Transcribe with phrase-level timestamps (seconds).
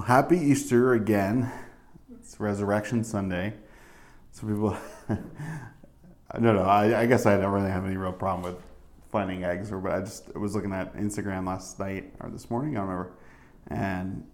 [0.00, 1.52] Well, happy Easter again.
[2.14, 3.52] It's Resurrection Sunday.
[4.32, 4.74] So people,
[5.10, 8.62] no, no, I, I guess I don't really have any real problem with
[9.12, 12.78] finding eggs, or but I just was looking at Instagram last night or this morning,
[12.78, 13.12] I don't remember,
[13.66, 14.26] and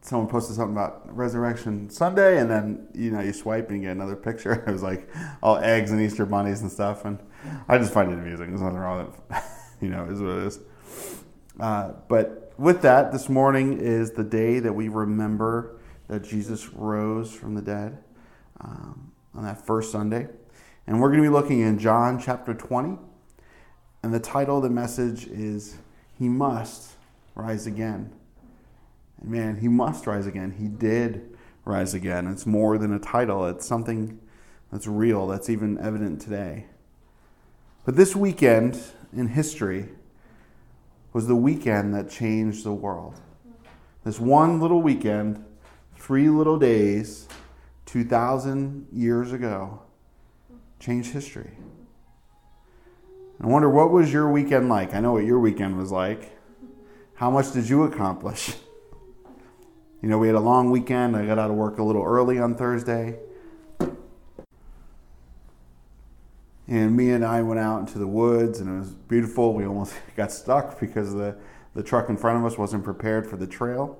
[0.00, 3.92] someone posted something about Resurrection Sunday, and then you know you swipe and you get
[3.92, 4.64] another picture.
[4.66, 5.08] It was like
[5.44, 7.20] all eggs and Easter bunnies and stuff, and
[7.68, 8.48] I just find it amusing.
[8.48, 9.44] There's nothing wrong with it.
[9.80, 10.58] you know, is what it is.
[11.60, 17.34] Uh, but with that, this morning is the day that we remember that Jesus rose
[17.34, 17.98] from the dead
[18.60, 20.28] um, on that first Sunday.
[20.86, 22.98] And we're going to be looking in John chapter 20.
[24.04, 25.76] And the title of the message is
[26.16, 26.92] He Must
[27.34, 28.12] Rise Again.
[29.20, 30.52] And man, He must rise again.
[30.52, 32.28] He did rise again.
[32.28, 34.20] It's more than a title, it's something
[34.70, 36.66] that's real, that's even evident today.
[37.84, 38.80] But this weekend
[39.12, 39.88] in history,
[41.12, 43.20] was the weekend that changed the world.
[44.04, 45.44] This one little weekend,
[45.96, 47.28] three little days,
[47.86, 49.82] 2,000 years ago,
[50.80, 51.52] changed history.
[53.40, 54.94] I wonder what was your weekend like?
[54.94, 56.36] I know what your weekend was like.
[57.14, 58.56] How much did you accomplish?
[60.00, 61.16] You know, we had a long weekend.
[61.16, 63.18] I got out of work a little early on Thursday.
[66.72, 69.52] And me and I went out into the woods, and it was beautiful.
[69.52, 71.36] We almost got stuck because the,
[71.74, 73.98] the truck in front of us wasn't prepared for the trail.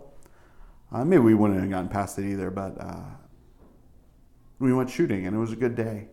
[0.91, 3.03] Uh, maybe we wouldn't have gotten past it either, but uh,
[4.59, 6.09] we went shooting, and it was a good day.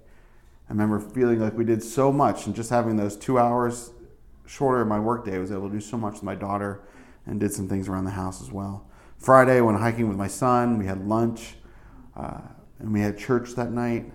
[0.70, 3.92] I remember feeling like we did so much, and just having those two hours
[4.46, 6.82] shorter in my workday, I was able to do so much with my daughter
[7.26, 8.86] and did some things around the house as well.
[9.18, 10.78] Friday, I went hiking with my son.
[10.78, 11.56] We had lunch,
[12.18, 12.42] uh,
[12.80, 14.12] and we had church that night.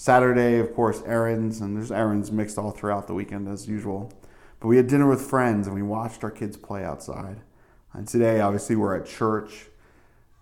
[0.00, 4.10] Saturday, of course, errands, and there's errands mixed all throughout the weekend as usual.
[4.58, 7.42] But we had dinner with friends and we watched our kids play outside.
[7.92, 9.66] And today, obviously, we're at church,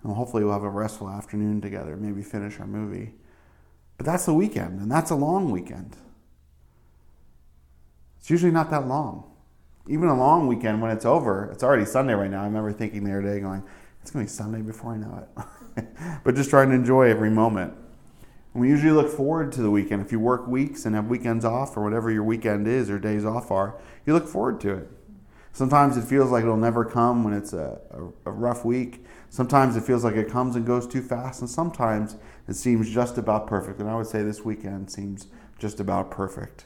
[0.04, 3.14] and hopefully, we'll have a restful afternoon together, maybe finish our movie.
[3.96, 5.96] But that's the weekend, and that's a long weekend.
[8.20, 9.28] It's usually not that long.
[9.88, 12.42] Even a long weekend, when it's over, it's already Sunday right now.
[12.42, 13.64] I remember thinking the other day, going,
[14.02, 15.26] it's going to be Sunday before I know
[15.76, 15.88] it.
[16.22, 17.74] but just trying to enjoy every moment.
[18.58, 20.02] We usually look forward to the weekend.
[20.02, 23.24] If you work weeks and have weekends off, or whatever your weekend is or days
[23.24, 24.90] off are, you look forward to it.
[25.52, 29.04] Sometimes it feels like it'll never come when it's a, a, a, rough week.
[29.30, 31.40] Sometimes it feels like it comes and goes too fast.
[31.40, 33.80] And sometimes it seems just about perfect.
[33.80, 35.26] And I would say this weekend seems
[35.58, 36.64] just about perfect.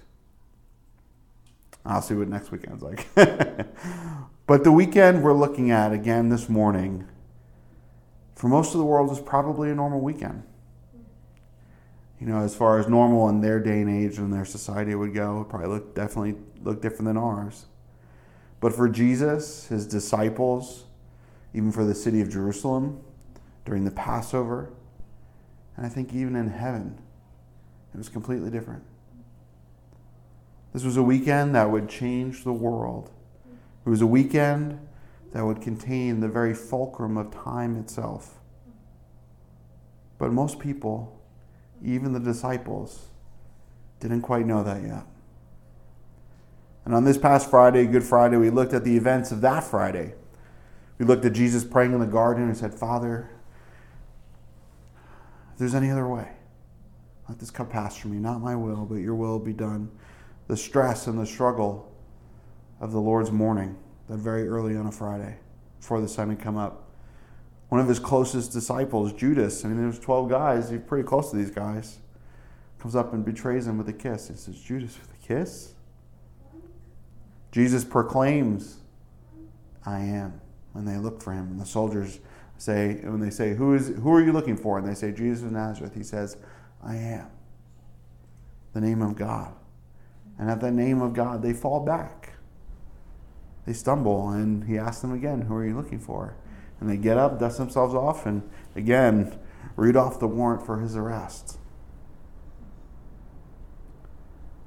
[1.84, 3.06] I'll see what next weekend's like.
[4.46, 7.08] but the weekend we're looking at again this morning,
[8.34, 10.44] for most of the world, is probably a normal weekend
[12.22, 15.12] you know, as far as normal in their day and age and their society would
[15.12, 17.66] go, it probably look definitely look different than ours.
[18.60, 20.84] But for Jesus, his disciples,
[21.52, 23.02] even for the city of Jerusalem
[23.64, 24.70] during the Passover,
[25.76, 26.96] and I think even in heaven,
[27.92, 28.84] it was completely different.
[30.72, 33.10] This was a weekend that would change the world.
[33.84, 34.78] It was a weekend
[35.32, 38.38] that would contain the very fulcrum of time itself.
[40.18, 41.18] But most people
[41.84, 43.08] even the disciples,
[44.00, 45.04] didn't quite know that yet.
[46.84, 50.14] And on this past Friday, Good Friday, we looked at the events of that Friday.
[50.98, 53.30] We looked at Jesus praying in the garden and said, Father,
[55.52, 56.28] if there's any other way,
[57.28, 58.18] let this cup pass from me.
[58.18, 59.90] Not my will, but your will be done.
[60.48, 61.92] The stress and the struggle
[62.80, 63.76] of the Lord's morning,
[64.08, 65.36] that very early on a Friday,
[65.78, 66.81] before the sun had come up
[67.72, 71.36] one of his closest disciples, Judas, I mean, there's 12 guys, he's pretty close to
[71.38, 72.00] these guys,
[72.78, 74.28] comes up and betrays him with a kiss.
[74.28, 75.72] He says, Judas, with a kiss?
[77.50, 78.80] Jesus proclaims,
[79.86, 80.38] I am,
[80.72, 81.46] when they look for him.
[81.46, 82.20] And the soldiers
[82.58, 84.76] say, when they say, who, is, who are you looking for?
[84.76, 85.94] And they say, Jesus of Nazareth.
[85.94, 86.36] He says,
[86.84, 87.28] I am.
[88.74, 89.54] The name of God.
[90.38, 92.34] And at the name of God, they fall back.
[93.64, 96.36] They stumble, and he asks them again, Who are you looking for?
[96.82, 98.42] And they get up, dust themselves off, and
[98.74, 99.38] again,
[99.76, 101.58] read off the warrant for his arrest.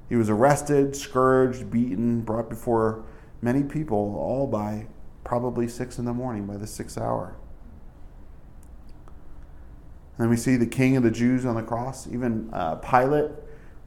[0.08, 3.04] He was arrested, scourged, beaten, brought before
[3.42, 4.86] many people, all by
[5.24, 7.36] probably six in the morning, by the sixth hour.
[10.16, 12.06] And then we see the king of the Jews on the cross.
[12.06, 13.30] Even uh, Pilate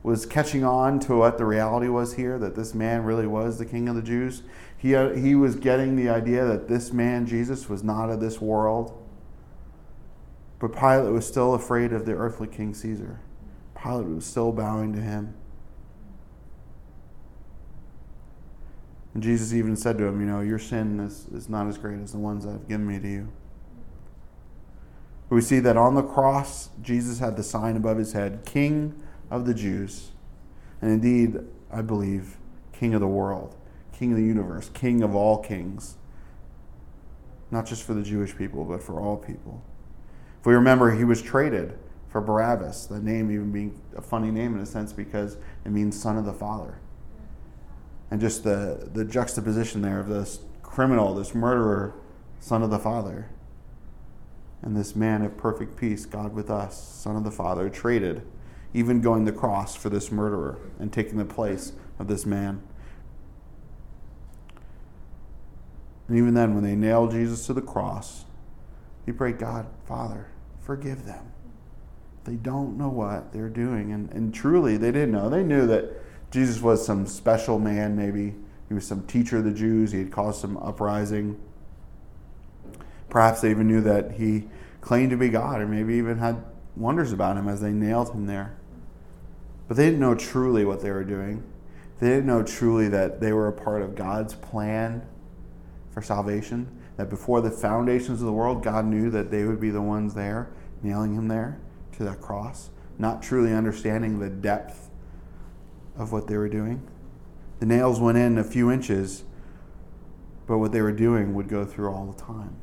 [0.04, 3.66] was catching on to what the reality was here that this man really was the
[3.66, 4.44] king of the Jews.
[4.80, 8.98] He, he was getting the idea that this man, Jesus, was not of this world.
[10.58, 13.20] But Pilate was still afraid of the earthly king Caesar.
[13.82, 15.34] Pilate was still bowing to him.
[19.14, 22.00] And Jesus even said to him, You know, your sin is, is not as great
[22.00, 23.32] as the ones that I've given me to you.
[25.30, 29.46] We see that on the cross, Jesus had the sign above his head King of
[29.46, 30.12] the Jews.
[30.82, 31.40] And indeed,
[31.72, 32.38] I believe,
[32.72, 33.56] King of the world,
[34.00, 35.98] King of the universe, King of all kings.
[37.52, 39.62] Not just for the Jewish people, but for all people.
[40.40, 44.56] If we remember, he was traded for Barabbas, the name even being a funny name
[44.56, 45.36] in a sense because
[45.66, 46.80] it means son of the Father.
[48.10, 51.94] And just the, the juxtaposition there of this criminal, this murderer,
[52.40, 53.30] son of the Father,
[54.62, 58.22] and this man of perfect peace, God with us, son of the Father, traded,
[58.74, 62.64] even going the cross for this murderer and taking the place of this man.
[66.10, 68.26] And even then, when they nailed Jesus to the cross,
[69.06, 70.28] he prayed, God, Father,
[70.60, 71.32] forgive them.
[72.24, 73.92] They don't know what they're doing.
[73.92, 75.30] And, and truly, they didn't know.
[75.30, 75.86] They knew that
[76.32, 78.34] Jesus was some special man, maybe.
[78.68, 79.92] He was some teacher of the Jews.
[79.92, 81.40] He had caused some uprising.
[83.10, 84.48] Perhaps they even knew that he
[84.82, 86.44] claimed to be God, or maybe even had
[86.76, 88.58] wonders about him as they nailed him there.
[89.68, 91.44] But they didn't know truly what they were doing.
[92.00, 95.06] They didn't know truly that they were a part of God's plan
[96.02, 96.68] salvation.
[96.98, 100.14] That before the foundations of the world, God knew that they would be the ones
[100.14, 100.52] there,
[100.84, 101.60] nailing him there
[101.94, 104.90] to that cross, not truly understanding the depth
[105.98, 106.86] of what they were doing.
[107.60, 109.24] The nails went in a few inches,
[110.48, 112.56] but what they were doing would go through all the time.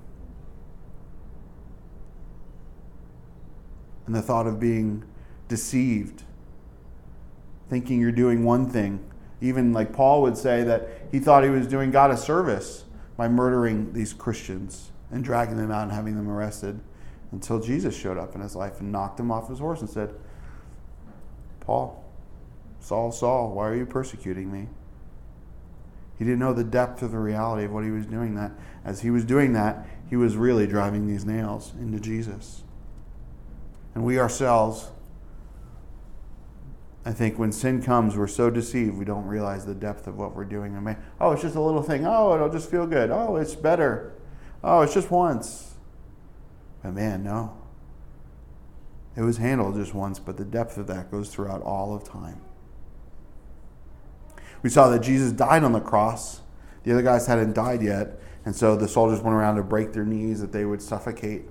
[4.06, 5.04] And the thought of being
[5.48, 6.22] deceived,
[7.68, 9.04] thinking you're doing one thing,
[9.40, 12.85] even like Paul would say that he thought he was doing God a service
[13.16, 16.80] by murdering these Christians and dragging them out and having them arrested
[17.32, 20.14] until Jesus showed up in his life and knocked him off his horse and said,
[21.60, 22.04] Paul,
[22.80, 24.68] Saul, Saul, why are you persecuting me?
[26.18, 28.52] He didn't know the depth of the reality of what he was doing that.
[28.84, 32.62] As he was doing that, he was really driving these nails into Jesus.
[33.94, 34.90] And we ourselves,
[37.06, 40.34] I think when sin comes, we're so deceived we don't realize the depth of what
[40.34, 40.74] we're doing.
[40.74, 42.04] And oh, it's just a little thing.
[42.04, 43.12] Oh, it'll just feel good.
[43.12, 44.12] Oh, it's better.
[44.64, 45.74] Oh, it's just once.
[46.82, 47.56] But man, no.
[49.14, 52.40] It was handled just once, but the depth of that goes throughout all of time.
[54.62, 56.40] We saw that Jesus died on the cross.
[56.82, 60.04] The other guys hadn't died yet, and so the soldiers went around to break their
[60.04, 61.44] knees that they would suffocate.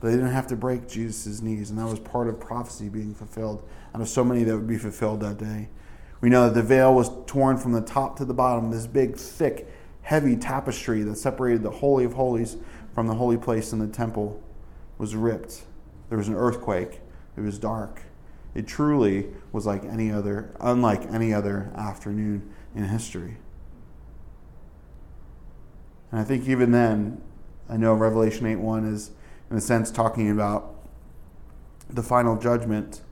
[0.00, 3.68] They didn't have to break Jesus' knees, and that was part of prophecy being fulfilled
[3.94, 5.68] out of so many that would be fulfilled that day.
[6.20, 9.16] We know that the veil was torn from the top to the bottom, this big,
[9.16, 9.68] thick,
[10.02, 12.56] heavy tapestry that separated the Holy of Holies
[12.94, 14.42] from the holy place in the temple
[14.98, 15.64] was ripped.
[16.08, 17.00] There was an earthquake.
[17.36, 18.02] It was dark.
[18.54, 23.36] It truly was like any other, unlike any other afternoon in history.
[26.10, 27.22] And I think even then,
[27.68, 29.12] I know Revelation 8 1 is,
[29.50, 30.74] in a sense, talking about
[31.88, 33.02] the final judgment.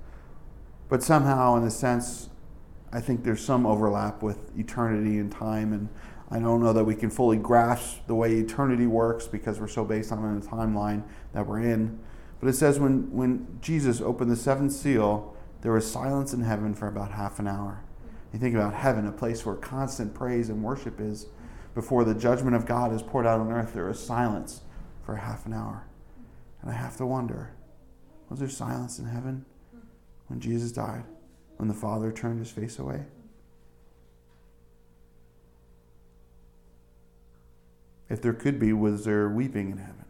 [0.88, 2.28] But somehow, in a sense,
[2.92, 5.72] I think there's some overlap with eternity and time.
[5.72, 5.88] And
[6.30, 9.84] I don't know that we can fully grasp the way eternity works because we're so
[9.84, 11.02] based on the timeline
[11.32, 11.98] that we're in.
[12.40, 16.72] But it says when, when Jesus opened the seventh seal, there was silence in heaven
[16.74, 17.82] for about half an hour.
[18.32, 21.26] You think about heaven, a place where constant praise and worship is.
[21.74, 24.62] Before the judgment of God is poured out on earth, there is silence
[25.02, 25.84] for half an hour.
[26.62, 27.54] And I have to wonder
[28.28, 29.46] was there silence in heaven
[30.26, 31.04] when Jesus died,
[31.56, 33.06] when the Father turned his face away?
[38.10, 40.04] If there could be, was there weeping in heaven?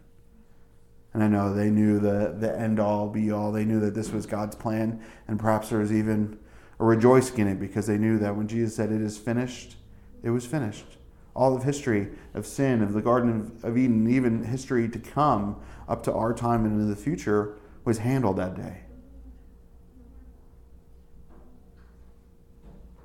[1.13, 3.51] And I know they knew the, the end all be all.
[3.51, 5.01] They knew that this was God's plan.
[5.27, 6.37] And perhaps there was even
[6.79, 9.75] a rejoicing in it because they knew that when Jesus said, It is finished,
[10.23, 10.97] it was finished.
[11.39, 15.55] All of history of sin, of the Garden of Eden, even history to come
[15.87, 17.55] up to our time and into the future
[17.85, 18.81] was handled that day.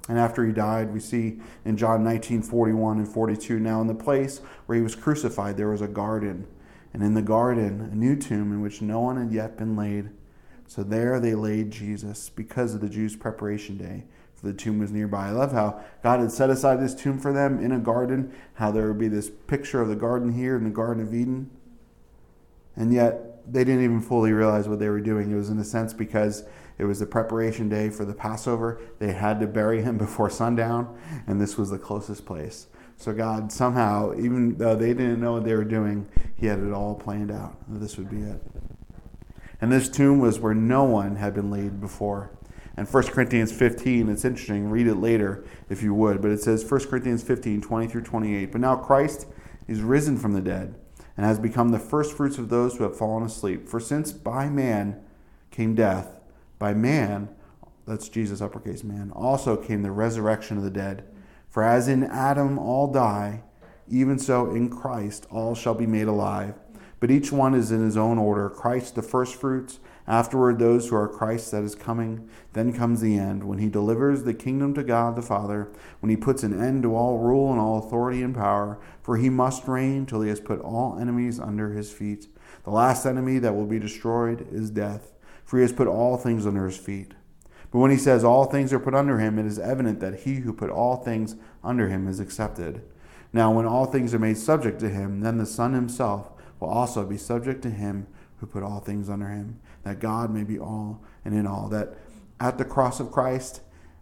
[0.08, 3.94] And after he died, we see in John 19 41 and 42 now in the
[3.94, 6.48] place where he was crucified, there was a garden.
[6.92, 10.10] And in the garden, a new tomb in which no one had yet been laid.
[10.66, 14.06] So there they laid Jesus because of the Jews' preparation day,
[14.44, 15.28] the tomb was nearby.
[15.28, 18.70] I love how God had set aside this tomb for them in a garden, how
[18.70, 21.50] there would be this picture of the garden here in the Garden of Eden.
[22.76, 25.30] And yet, they didn't even fully realize what they were doing.
[25.30, 26.44] It was, in a sense, because
[26.78, 28.80] it was the preparation day for the Passover.
[28.98, 30.96] They had to bury him before sundown,
[31.26, 32.66] and this was the closest place.
[32.96, 36.72] So God somehow, even though they didn't know what they were doing, He had it
[36.72, 37.56] all planned out.
[37.68, 38.40] This would be it.
[39.60, 42.30] And this tomb was where no one had been laid before.
[42.76, 46.68] And 1 Corinthians 15, it's interesting, read it later if you would, but it says
[46.68, 48.52] 1 Corinthians 15, 20 through 28.
[48.52, 49.26] But now Christ
[49.68, 50.74] is risen from the dead
[51.16, 53.68] and has become the firstfruits of those who have fallen asleep.
[53.68, 55.00] For since by man
[55.50, 56.20] came death,
[56.58, 57.28] by man,
[57.86, 61.04] that's Jesus, uppercase man, also came the resurrection of the dead.
[61.48, 63.44] For as in Adam all die,
[63.88, 66.54] even so in Christ all shall be made alive.
[66.98, 71.08] But each one is in his own order Christ the firstfruits, afterward those who are
[71.08, 72.28] Christ that is coming.
[72.52, 76.16] Then comes the end, when he delivers the kingdom to God the Father, when he
[76.16, 80.06] puts an end to all rule and all authority and power, for he must reign
[80.06, 82.28] till he has put all enemies under his feet.
[82.64, 85.12] The last enemy that will be destroyed is death,
[85.44, 87.12] for he has put all things under his feet.
[87.70, 90.36] But when he says all things are put under him, it is evident that he
[90.36, 92.82] who put all things under him is accepted.
[93.32, 96.30] Now, when all things are made subject to him, then the Son himself
[96.60, 98.06] will also be subject to him
[98.36, 101.68] who put all things under him, that God may be all and in all.
[101.68, 101.94] That
[102.40, 103.60] at the cross of Christ,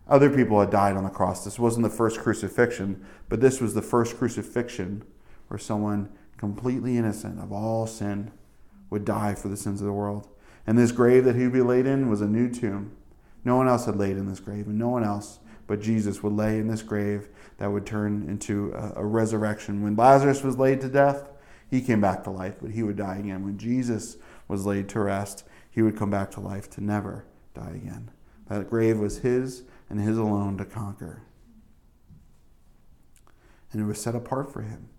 [0.08, 1.44] other people had died on the cross.
[1.44, 5.04] This wasn't the first crucifixion, but this was the first crucifixion
[5.48, 8.32] where someone completely innocent of all sin
[8.90, 10.28] would die for the sins of the world.
[10.66, 12.96] And this grave that he would be laid in was a new tomb.
[13.44, 16.34] No one else had laid in this grave, and no one else but Jesus would
[16.34, 19.82] lay in this grave that would turn into a, a resurrection.
[19.82, 21.30] When Lazarus was laid to death,
[21.70, 23.44] he came back to life, but he would die again.
[23.44, 24.16] When Jesus
[24.48, 27.25] was laid to rest, he would come back to life to never
[27.55, 28.11] die again.
[28.49, 31.23] That grave was his and his alone to conquer.
[33.73, 34.91] And it was set apart for him.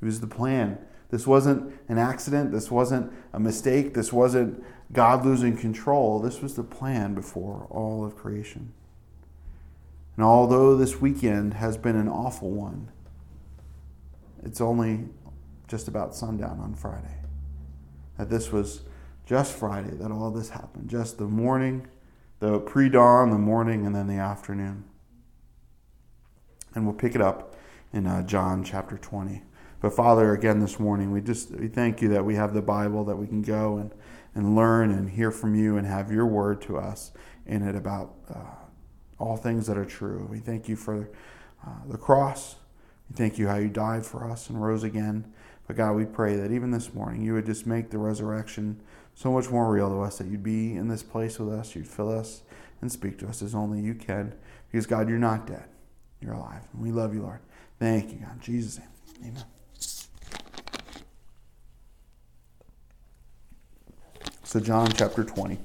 [0.00, 0.78] It was the plan.
[1.10, 2.50] This wasn't an accident.
[2.50, 3.92] This wasn't a mistake.
[3.92, 6.18] This wasn't God losing control.
[6.18, 8.72] This was the plan before all of creation.
[10.16, 12.88] And although this weekend has been an awful one,
[14.42, 15.08] it's only
[15.68, 17.18] just about sundown on Friday.
[18.16, 18.82] That this was
[19.30, 20.90] just Friday that all this happened.
[20.90, 21.86] Just the morning,
[22.40, 24.82] the pre dawn, the morning, and then the afternoon.
[26.74, 27.54] And we'll pick it up
[27.92, 29.42] in uh, John chapter 20.
[29.80, 33.04] But Father, again this morning, we just we thank you that we have the Bible
[33.04, 33.92] that we can go and,
[34.34, 37.12] and learn and hear from you and have your word to us
[37.46, 38.56] in it about uh,
[39.20, 40.26] all things that are true.
[40.28, 41.08] We thank you for
[41.64, 42.56] uh, the cross.
[43.08, 45.32] We thank you how you died for us and rose again.
[45.68, 48.82] But God, we pray that even this morning you would just make the resurrection
[49.20, 51.86] so much more real to us, that you'd be in this place with us, you'd
[51.86, 52.40] fill us
[52.80, 54.32] and speak to us as only you can.
[54.72, 55.68] Because, God, you're not dead,
[56.22, 56.62] you're alive.
[56.72, 57.40] And we love you, Lord.
[57.78, 58.36] Thank you, God.
[58.36, 58.88] In Jesus' name,
[59.26, 59.44] amen.
[64.42, 65.58] So, John chapter 20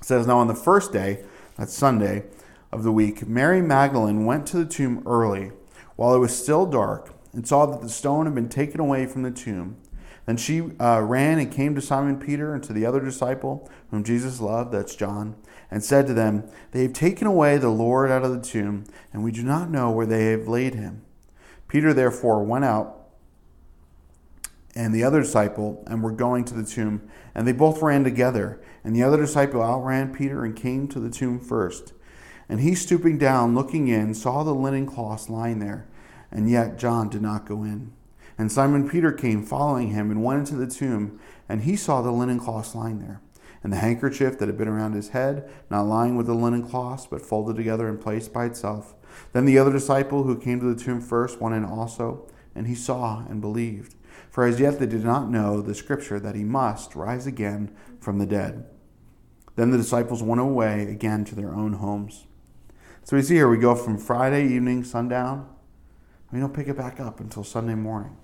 [0.00, 1.24] says, Now on the first day,
[1.56, 2.22] that's Sunday
[2.70, 5.50] of the week, Mary Magdalene went to the tomb early
[5.96, 9.24] while it was still dark and saw that the stone had been taken away from
[9.24, 9.78] the tomb.
[10.26, 14.04] Then she uh, ran and came to Simon Peter and to the other disciple whom
[14.04, 15.34] Jesus loved, that's John,
[15.70, 19.24] and said to them, They have taken away the Lord out of the tomb, and
[19.24, 21.02] we do not know where they have laid him.
[21.68, 22.98] Peter therefore went out
[24.74, 28.62] and the other disciple and were going to the tomb, and they both ran together.
[28.84, 31.92] And the other disciple outran Peter and came to the tomb first.
[32.48, 35.86] And he, stooping down, looking in, saw the linen cloths lying there
[36.32, 37.92] and yet John did not go in.
[38.38, 42.10] And Simon Peter came following him and went into the tomb, and he saw the
[42.10, 43.20] linen cloths lying there,
[43.62, 47.06] and the handkerchief that had been around his head, not lying with the linen cloths,
[47.06, 48.94] but folded together and placed by itself.
[49.32, 52.74] Then the other disciple who came to the tomb first went in also, and he
[52.74, 53.94] saw and believed.
[54.30, 58.18] For as yet they did not know the scripture that he must rise again from
[58.18, 58.66] the dead.
[59.56, 62.26] Then the disciples went away again to their own homes.
[63.04, 65.51] So we see here we go from Friday evening, sundown,
[66.32, 68.16] we don't pick it back up until Sunday morning.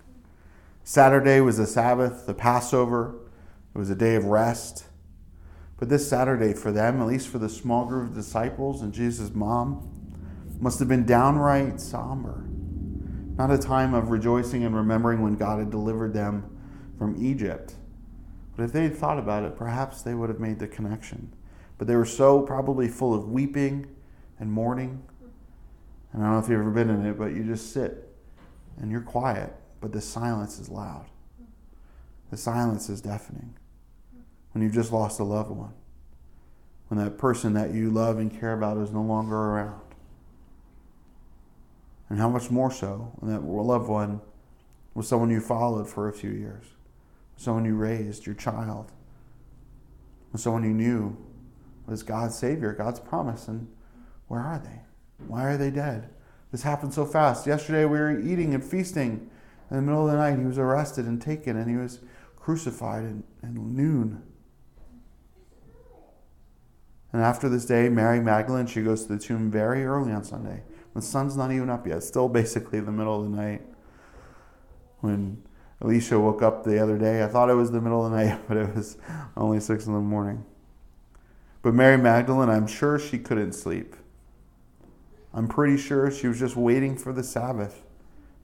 [0.83, 3.15] Saturday was the Sabbath, the Passover.
[3.75, 4.87] It was a day of rest.
[5.77, 9.35] But this Saturday, for them, at least for the small group of disciples and Jesus'
[9.35, 9.88] mom,
[10.59, 12.45] must have been downright somber.
[13.37, 16.59] Not a time of rejoicing and remembering when God had delivered them
[16.99, 17.75] from Egypt.
[18.57, 21.33] But if they had thought about it, perhaps they would have made the connection.
[21.77, 23.87] But they were so probably full of weeping
[24.41, 25.05] and mourning
[26.12, 28.09] and I don't know if you've ever been in it, but you just sit
[28.81, 31.07] and you're quiet, but the silence is loud.
[32.31, 33.55] The silence is deafening.
[34.53, 35.75] When you've just lost a loved one,
[36.88, 39.81] when that person that you love and care about is no longer around.
[42.09, 44.21] And how much more so when that loved one
[44.95, 46.65] was someone you followed for a few years,
[47.37, 48.91] someone you raised, your child,
[50.35, 51.17] someone you knew
[51.87, 53.69] was God's Savior, God's promise, and
[54.29, 54.81] where are they?
[55.27, 56.11] Why are they dead?
[56.53, 57.47] This happened so fast.
[57.47, 59.31] Yesterday we were eating and feasting.
[59.71, 62.01] In the middle of the night, he was arrested and taken, and he was
[62.37, 64.23] crucified at, noon.
[67.13, 70.63] And after this day, Mary Magdalene, she goes to the tomb very early on Sunday.
[70.93, 73.63] When the sun's not even up yet, still basically the middle of the night.
[75.01, 75.43] When
[75.81, 77.23] Alicia woke up the other day.
[77.23, 78.97] I thought it was the middle of the night, but it was
[79.37, 80.45] only six in the morning.
[81.63, 83.97] But Mary Magdalene, I'm sure she couldn't sleep.
[85.35, 87.85] I'm pretty sure she was just waiting for the Sabbath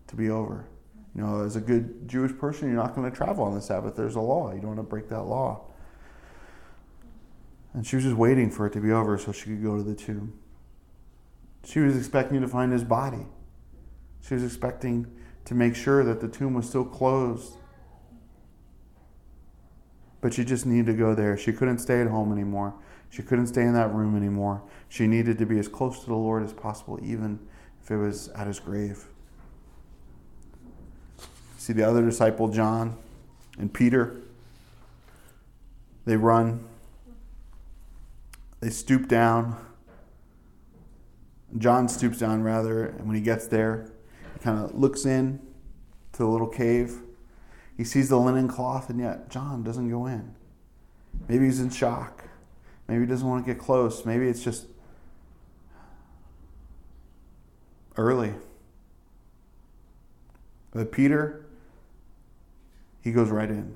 [0.08, 0.66] to be over.
[1.14, 3.96] You know, as a good Jewish person, you're not going to travel on the Sabbath.
[3.96, 4.52] There's a law.
[4.52, 5.66] You don't want to break that law.
[7.72, 9.82] And she was just waiting for it to be over so she could go to
[9.82, 10.38] the tomb.
[11.64, 13.26] She was expecting to find his body.
[14.26, 15.06] She was expecting
[15.44, 17.56] to make sure that the tomb was still closed.
[20.20, 21.36] But she just needed to go there.
[21.36, 22.74] She couldn't stay at home anymore.
[23.14, 24.61] She couldn't stay in that room anymore.
[24.88, 27.38] She needed to be as close to the Lord as possible, even
[27.80, 29.04] if it was at his grave.
[31.56, 32.97] See the other disciple, John
[33.56, 34.21] and Peter,
[36.04, 36.64] they run,
[38.59, 39.64] they stoop down.
[41.56, 43.92] John stoops down rather, and when he gets there,
[44.33, 45.38] he kind of looks in
[46.14, 46.99] to the little cave.
[47.76, 50.35] He sees the linen cloth, and yet John doesn't go in.
[51.28, 52.24] Maybe he's in shock.
[52.88, 54.04] Maybe he doesn't want to get close.
[54.04, 54.66] Maybe it's just
[57.96, 58.34] early.
[60.72, 61.46] But Peter,
[63.02, 63.74] he goes right in.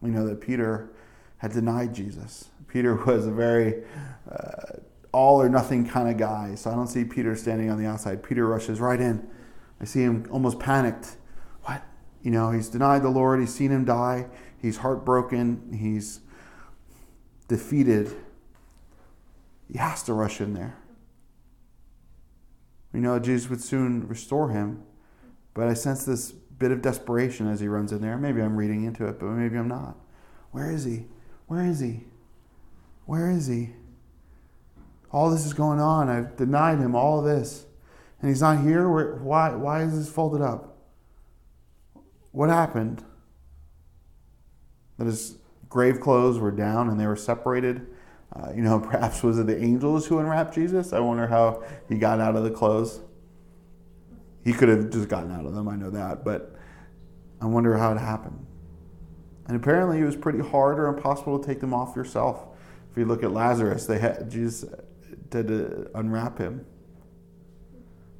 [0.00, 0.90] We know that Peter
[1.38, 2.50] had denied Jesus.
[2.68, 3.82] Peter was a very
[4.30, 4.78] uh,
[5.12, 6.54] all or nothing kind of guy.
[6.54, 8.22] So I don't see Peter standing on the outside.
[8.22, 9.28] Peter rushes right in.
[9.80, 11.16] I see him almost panicked.
[11.64, 11.82] What?
[12.22, 13.40] You know, he's denied the Lord.
[13.40, 14.26] He's seen him die.
[14.60, 15.76] He's heartbroken.
[15.78, 16.20] He's
[17.50, 18.14] defeated.
[19.70, 20.76] He has to rush in there.
[22.92, 24.84] We know Jesus would soon restore him,
[25.52, 28.16] but I sense this bit of desperation as he runs in there.
[28.16, 29.96] Maybe I'm reading into it, but maybe I'm not.
[30.52, 31.06] Where is he?
[31.48, 32.04] Where is he?
[33.06, 33.70] Where is he?
[35.10, 36.08] All this is going on.
[36.08, 37.66] I've denied him all this.
[38.20, 38.88] And he's not here?
[38.88, 40.76] Why, why is this folded up?
[42.30, 43.02] What happened?
[44.98, 45.39] That his
[45.70, 47.86] grave clothes were down and they were separated.
[48.34, 50.92] Uh, you know, perhaps was it the angels who unwrapped Jesus?
[50.92, 53.00] I wonder how he got out of the clothes.
[54.44, 56.54] He could have just gotten out of them, I know that, but
[57.40, 58.46] I wonder how it happened.
[59.46, 62.46] And apparently, it was pretty hard or impossible to take them off yourself.
[62.90, 64.68] If you look at Lazarus, they had Jesus
[65.32, 66.64] had to unwrap him.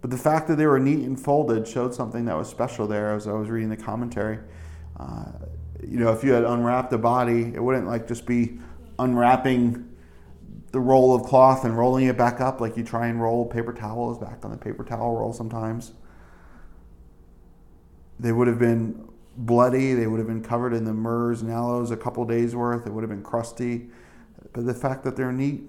[0.01, 3.15] But the fact that they were neat and folded showed something that was special there
[3.15, 4.39] as I was reading the commentary.
[4.99, 5.33] Uh,
[5.87, 8.59] you know, if you had unwrapped the body, it wouldn't like just be
[8.99, 9.87] unwrapping
[10.73, 13.73] the roll of cloth and rolling it back up like you try and roll paper
[13.73, 15.93] towels back on the paper towel roll sometimes.
[18.21, 21.91] They would have been bloody, they would have been covered in the myrrhs and aloes
[21.91, 23.89] a couple days worth, it would have been crusty.
[24.53, 25.69] But the fact that they're neat,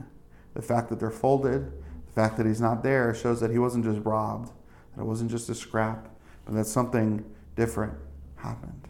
[0.54, 1.71] the fact that they're folded,
[2.08, 4.52] the fact that he's not there shows that he wasn't just robbed,
[4.95, 6.10] that it wasn't just a scrap,
[6.45, 7.24] but that something
[7.56, 7.93] different
[8.36, 8.88] happened.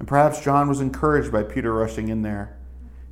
[0.00, 2.56] And perhaps John was encouraged by Peter rushing in there.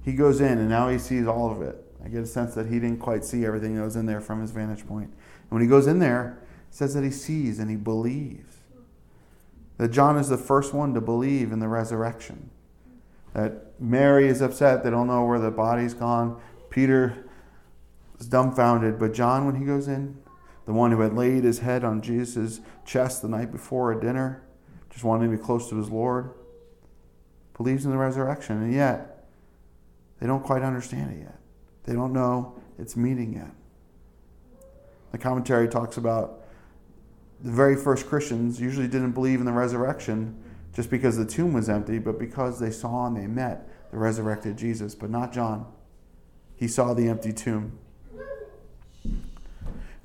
[0.02, 1.76] He goes in and now he sees all of it.
[2.02, 4.40] I get a sense that he didn't quite see everything that was in there from
[4.40, 5.10] his vantage point.
[5.10, 8.56] And when he goes in there, it says that he sees and he believes.
[9.76, 12.48] That John is the first one to believe in the resurrection.
[13.34, 14.82] That Mary is upset.
[14.82, 16.40] They don't know where the body's gone.
[16.70, 17.28] Peter
[18.18, 18.98] is dumbfounded.
[18.98, 20.16] But John, when he goes in,
[20.64, 24.42] the one who had laid his head on Jesus' chest the night before a dinner,
[24.88, 26.30] just wanting to be close to his Lord,
[27.58, 28.62] believes in the resurrection.
[28.62, 29.26] And yet,
[30.20, 31.38] they don't quite understand it yet.
[31.84, 33.50] They don't know its meaning yet.
[35.12, 36.44] The commentary talks about
[37.42, 40.42] the very first Christians usually didn't believe in the resurrection
[40.74, 44.56] just because the tomb was empty, but because they saw and they met the resurrected
[44.56, 45.66] Jesus, but not John.
[46.56, 47.78] He saw the empty tomb.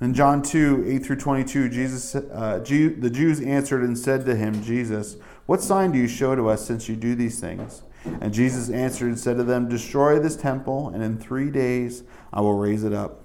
[0.03, 4.35] In John 2, 8 through 22, Jesus, uh, Jew, the Jews answered and said to
[4.35, 7.83] him, Jesus, what sign do you show to us since you do these things?
[8.19, 12.41] And Jesus answered and said to them, Destroy this temple, and in three days I
[12.41, 13.23] will raise it up.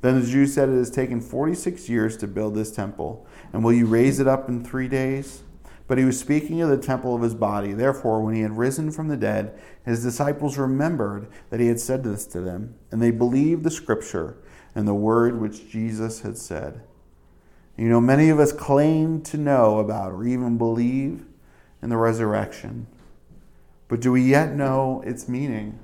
[0.00, 3.72] Then the Jews said, It has taken 46 years to build this temple, and will
[3.72, 5.42] you raise it up in three days?
[5.88, 7.72] But he was speaking of the temple of his body.
[7.72, 12.04] Therefore, when he had risen from the dead, his disciples remembered that he had said
[12.04, 14.36] this to them, and they believed the scripture
[14.74, 16.82] and the word which Jesus had said.
[17.76, 21.24] You know, many of us claim to know about or even believe
[21.82, 22.86] in the resurrection.
[23.88, 25.78] But do we yet know its meaning?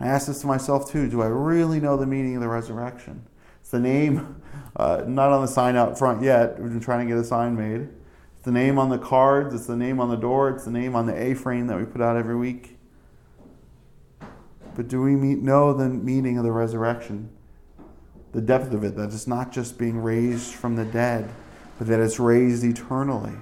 [0.00, 1.08] I ask this to myself too.
[1.08, 3.26] Do I really know the meaning of the resurrection?
[3.60, 4.42] It's the name,
[4.76, 6.60] uh, not on the sign out front yet.
[6.60, 7.88] We've been trying to get a sign made.
[8.36, 9.54] It's the name on the cards.
[9.54, 10.50] It's the name on the door.
[10.50, 12.76] It's the name on the A frame that we put out every week.
[14.74, 17.30] But do we know the meaning of the resurrection?
[18.34, 21.30] The depth of it, that it's not just being raised from the dead,
[21.78, 23.32] but that it's raised eternally.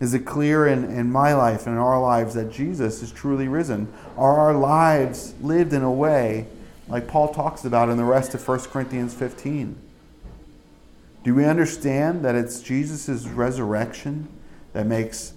[0.00, 3.48] Is it clear in, in my life and in our lives that Jesus is truly
[3.48, 3.92] risen?
[4.18, 6.46] Are our lives lived in a way
[6.88, 9.76] like Paul talks about in the rest of 1 Corinthians 15?
[11.22, 14.28] Do we understand that it's Jesus' resurrection
[14.72, 15.32] that makes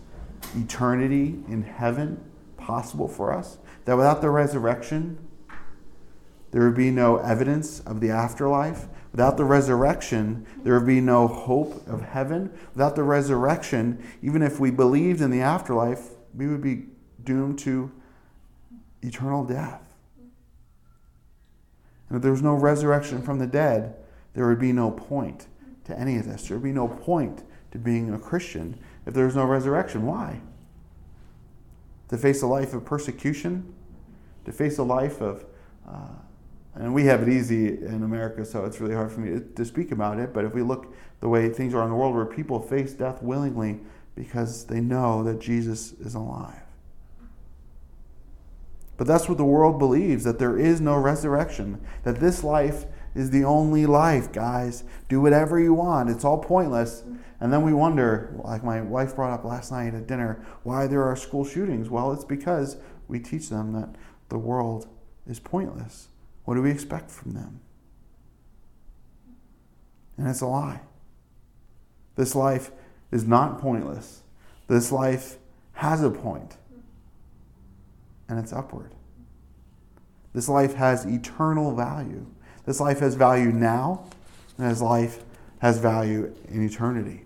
[0.56, 2.20] eternity in heaven
[2.58, 3.58] possible for us?
[3.86, 5.18] That without the resurrection,
[6.51, 8.88] there would be no evidence of the afterlife.
[9.12, 12.51] Without the resurrection, there would be no hope of heaven.
[12.73, 16.86] Without the resurrection, even if we believed in the afterlife, we would be
[17.23, 17.91] doomed to
[19.01, 19.81] eternal death.
[22.10, 23.95] And if there was no resurrection from the dead,
[24.33, 25.47] there would be no point
[25.86, 26.47] to any of this.
[26.47, 30.05] There would be no point to being a Christian if there was no resurrection.
[30.05, 30.41] Why?
[32.10, 33.73] To face a life of persecution,
[34.45, 35.45] to face a life of
[35.88, 36.07] uh,
[36.80, 39.92] and we have it easy in America, so it's really hard for me to, speak
[39.92, 40.32] about it.
[40.32, 43.24] But if we look the way things are in the world, where people face death
[43.24, 43.80] willingly
[44.16, 46.62] because they know that Jesus is alive.
[48.96, 52.86] But that's what the world believes that there is no resurrection, that this life
[53.16, 54.84] is the only life, guys.
[55.10, 57.04] Do whatever you want, it's all pointless.
[57.40, 61.04] And then we wonder, like my wife brought up last night at dinner, why there
[61.04, 61.90] are school shootings.
[61.90, 63.90] Well, it's because we teach them that
[64.30, 64.88] the world
[65.28, 66.10] is pointless.
[66.47, 67.60] What do we expect from them?
[70.15, 70.79] And it's a lie.
[72.15, 72.71] This life
[73.12, 74.21] is not pointless.
[74.67, 75.39] This life
[75.73, 76.55] has a point,
[78.29, 78.93] and it's upward.
[80.33, 82.25] This life has eternal value.
[82.63, 84.05] This life has value now,
[84.57, 85.25] and this life
[85.60, 87.25] has value in eternity.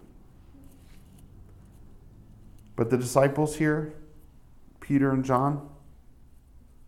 [2.76, 3.94] But the disciples here,
[4.80, 5.70] Peter and John,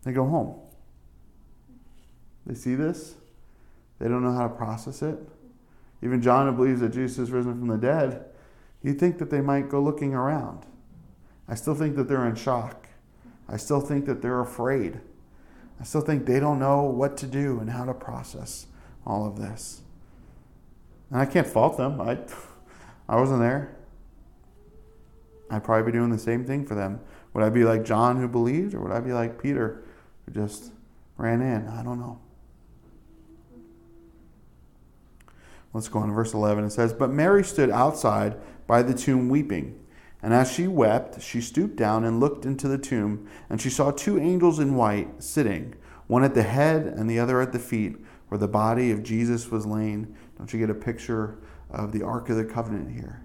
[0.01, 0.59] they go home.
[2.45, 3.15] They see this,
[3.99, 5.17] they don't know how to process it.
[6.01, 8.25] Even John, who believes that Jesus is risen from the dead,
[8.81, 10.65] you think that they might go looking around.
[11.47, 12.87] I still think that they're in shock.
[13.47, 14.99] I still think that they're afraid.
[15.79, 18.67] I still think they don't know what to do and how to process
[19.05, 19.81] all of this.
[21.09, 22.01] And I can't fault them.
[22.01, 22.17] I,
[23.09, 23.75] I wasn't there.
[25.49, 26.99] I'd probably be doing the same thing for them.
[27.33, 29.83] Would I be like John who believed, or would I be like Peter
[30.25, 30.71] who just
[31.17, 31.67] ran in?
[31.67, 32.19] I don't know.
[35.73, 36.65] Let's go on to verse 11.
[36.65, 39.79] It says, But Mary stood outside by the tomb weeping.
[40.21, 43.91] And as she wept, she stooped down and looked into the tomb, and she saw
[43.91, 45.75] two angels in white sitting,
[46.07, 47.97] one at the head and the other at the feet,
[48.29, 50.07] where the body of Jesus was laid.
[50.37, 53.21] Don't you get a picture of the Ark of the Covenant here?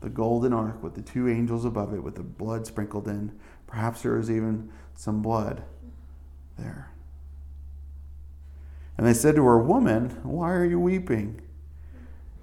[0.00, 3.36] The golden ark with the two angels above it, with the blood sprinkled in.
[3.66, 5.64] Perhaps there is even some blood
[6.56, 6.92] there.
[8.96, 11.40] And they said to her, Woman, why are you weeping?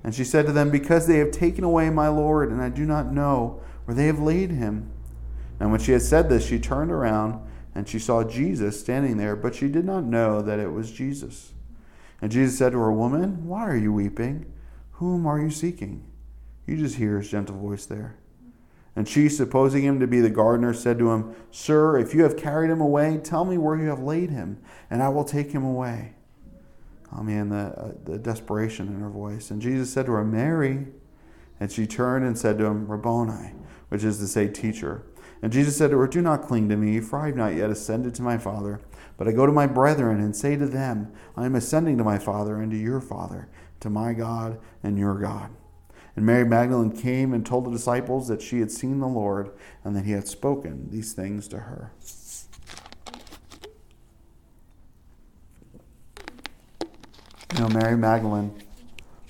[0.05, 2.85] And she said to them, Because they have taken away my Lord, and I do
[2.85, 4.91] not know where they have laid him.
[5.59, 9.35] And when she had said this, she turned around, and she saw Jesus standing there,
[9.35, 11.53] but she did not know that it was Jesus.
[12.21, 14.45] And Jesus said to her, Woman, why are you weeping?
[14.91, 16.05] Whom are you seeking?
[16.67, 18.15] You just hear his gentle voice there.
[18.95, 22.37] And she, supposing him to be the gardener, said to him, Sir, if you have
[22.37, 24.59] carried him away, tell me where you have laid him,
[24.91, 26.14] and I will take him away.
[27.17, 29.51] I mean, the, uh, the desperation in her voice.
[29.51, 30.87] And Jesus said to her, Mary.
[31.59, 33.53] And she turned and said to him, Rabboni,
[33.89, 35.03] which is to say, teacher.
[35.41, 37.69] And Jesus said to her, Do not cling to me, for I have not yet
[37.69, 38.81] ascended to my Father.
[39.17, 42.17] But I go to my brethren and say to them, I am ascending to my
[42.17, 43.47] Father and to your Father,
[43.79, 45.51] to my God and your God.
[46.15, 49.51] And Mary Magdalene came and told the disciples that she had seen the Lord
[49.83, 51.93] and that he had spoken these things to her.
[57.55, 58.53] You know, Mary Magdalene,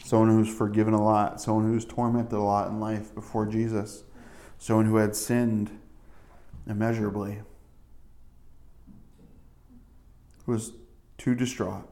[0.03, 4.03] someone who's forgiven a lot, someone who's tormented a lot in life before Jesus,
[4.57, 5.69] someone who had sinned
[6.67, 7.43] immeasurably,
[10.47, 10.71] was
[11.19, 11.87] too distraught,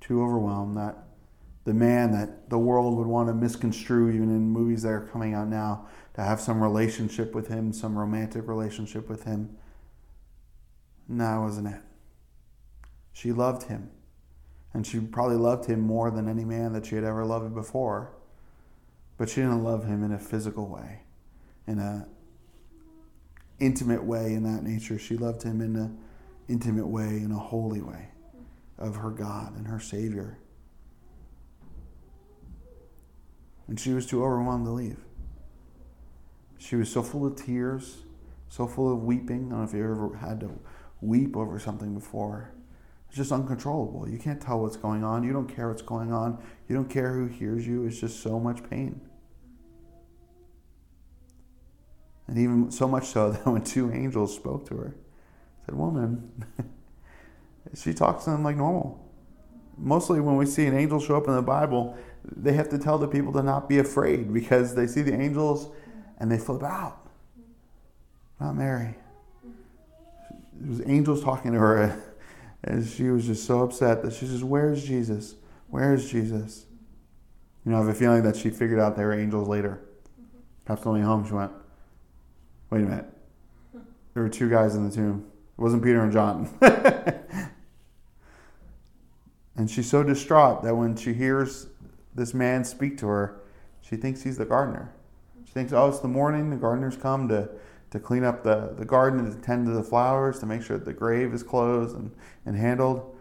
[0.00, 0.96] too overwhelmed that
[1.64, 5.34] the man that the world would want to misconstrue, even in movies that are coming
[5.34, 9.56] out now, to have some relationship with him, some romantic relationship with him.
[11.08, 11.80] No, that wasn't it.
[13.12, 13.90] She loved him.
[14.74, 18.12] And she probably loved him more than any man that she had ever loved before.
[19.16, 21.02] But she didn't love him in a physical way,
[21.66, 22.08] in a
[23.60, 24.98] intimate way in that nature.
[24.98, 25.98] She loved him in an
[26.48, 28.08] intimate way, in a holy way
[28.76, 30.38] of her God and her Savior.
[33.68, 34.98] And she was too overwhelmed to leave.
[36.58, 38.02] She was so full of tears,
[38.48, 39.46] so full of weeping.
[39.46, 40.58] I don't know if you ever had to
[41.00, 42.52] weep over something before.
[43.14, 44.08] It's just uncontrollable.
[44.08, 45.22] You can't tell what's going on.
[45.22, 46.36] You don't care what's going on.
[46.68, 47.86] You don't care who hears you.
[47.86, 49.00] It's just so much pain.
[52.26, 54.96] And even so much so that when two angels spoke to her,
[55.64, 56.44] said, Woman,
[57.76, 59.08] she talks to them like normal.
[59.78, 62.98] Mostly when we see an angel show up in the Bible, they have to tell
[62.98, 65.68] the people to not be afraid because they see the angels
[66.18, 67.08] and they flip out.
[68.40, 68.96] Not Mary.
[70.60, 72.02] It was angels talking to her,
[72.64, 75.34] and she was just so upset that she says, Where's Jesus?
[75.68, 76.66] Where's Jesus?
[77.64, 79.80] You know, I have a feeling that she figured out they were angels later.
[80.64, 81.52] Perhaps only home, she went,
[82.70, 83.06] Wait a minute.
[84.14, 85.26] There were two guys in the tomb.
[85.58, 86.48] It wasn't Peter and John.
[89.56, 91.66] and she's so distraught that when she hears
[92.14, 93.40] this man speak to her,
[93.82, 94.92] she thinks he's the gardener.
[95.44, 97.48] She thinks, oh, it's the morning, the gardener's come to,
[97.94, 100.84] to clean up the, the garden and tend to the flowers, to make sure that
[100.84, 102.10] the grave is closed and,
[102.44, 103.16] and handled.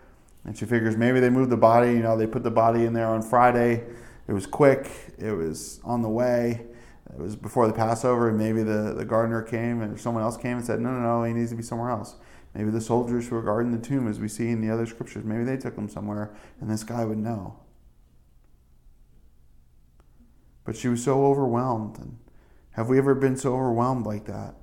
[0.45, 2.91] And she figures maybe they moved the body, you know, they put the body in
[2.93, 3.83] there on Friday.
[4.27, 6.65] It was quick, it was on the way,
[7.07, 10.57] it was before the Passover, and maybe the, the gardener came and someone else came
[10.57, 12.15] and said, no, no, no, he needs to be somewhere else.
[12.55, 15.23] Maybe the soldiers who were guarding the tomb, as we see in the other scriptures,
[15.23, 17.59] maybe they took him somewhere, and this guy would know.
[20.65, 21.99] But she was so overwhelmed.
[21.99, 22.17] And
[22.71, 24.55] have we ever been so overwhelmed like that?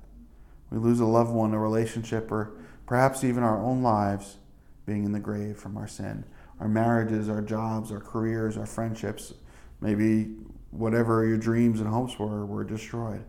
[0.71, 2.53] We lose a loved one, a relationship, or
[2.85, 4.37] perhaps even our own lives
[4.85, 6.25] being in the grave from our sin.
[6.59, 9.33] Our marriages, our jobs, our careers, our friendships,
[9.81, 10.35] maybe
[10.71, 13.25] whatever your dreams and hopes were, were destroyed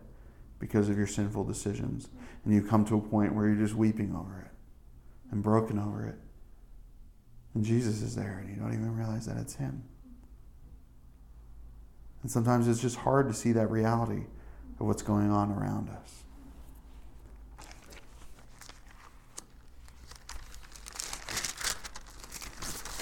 [0.59, 2.07] because of your sinful decisions.
[2.45, 4.51] And you come to a point where you're just weeping over it
[5.31, 6.15] and broken over it.
[7.53, 9.83] And Jesus is there, and you don't even realize that it's Him.
[12.21, 14.23] And sometimes it's just hard to see that reality
[14.79, 16.22] of what's going on around us.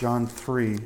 [0.02, 0.80] John 3.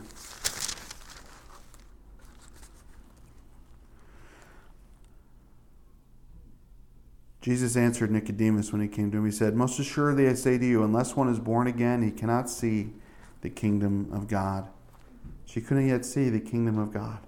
[7.39, 9.25] Jesus answered Nicodemus when he came to him.
[9.25, 12.49] He said, Most assuredly I say to you, unless one is born again, he cannot
[12.49, 12.89] see
[13.39, 14.67] the kingdom of God.
[15.45, 17.19] She couldn't yet see the kingdom of God.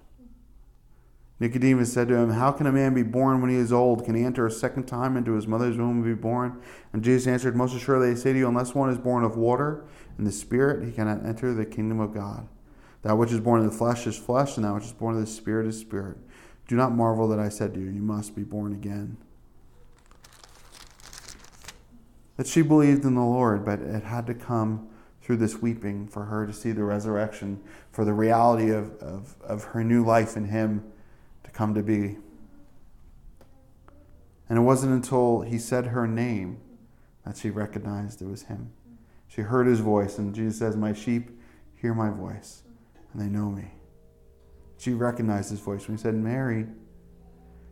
[1.40, 4.04] Nicodemus said to him, How can a man be born when he is old?
[4.04, 6.60] Can he enter a second time into his mother's womb and be born?
[6.92, 9.84] And Jesus answered, Most assuredly I say to you, unless one is born of water
[10.18, 12.46] and the Spirit, he cannot enter the kingdom of God.
[13.02, 15.20] That which is born of the flesh is flesh, and that which is born of
[15.20, 16.18] the Spirit is spirit.
[16.66, 19.16] Do not marvel that I said to you, You must be born again.
[22.36, 24.88] That she believed in the Lord, but it had to come
[25.22, 29.64] through this weeping for her to see the resurrection, for the reality of, of, of
[29.64, 30.84] her new life in Him
[31.44, 32.16] to come to be.
[34.48, 36.58] And it wasn't until he said her name
[37.24, 38.72] that she recognized it was him.
[39.38, 41.30] She heard his voice, and Jesus says, My sheep
[41.76, 42.64] hear my voice,
[43.12, 43.70] and they know me.
[44.78, 46.66] She recognized his voice when he said, Mary.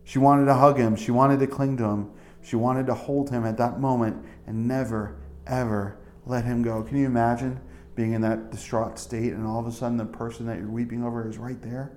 [0.04, 3.30] She wanted to hug him, she wanted to cling to him, she wanted to hold
[3.30, 5.16] him at that moment and never,
[5.48, 6.84] ever let him go.
[6.84, 7.60] Can you imagine
[7.96, 11.02] being in that distraught state, and all of a sudden the person that you're weeping
[11.02, 11.90] over is right there?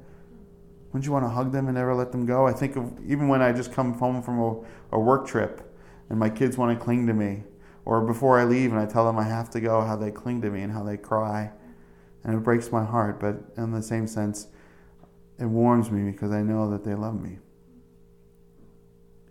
[0.88, 2.48] Wouldn't you want to hug them and never let them go?
[2.48, 4.62] I think of even when I just come home from a,
[4.94, 5.62] a work trip
[6.10, 7.44] and my kids want to cling to me,
[7.90, 10.44] or before I leave and I tell them I have to go, how they cling
[10.44, 11.50] to me and how they cry.
[12.24, 14.46] And it breaks my heart, but in the same sense,
[15.40, 17.40] it warms me because I know that they love me.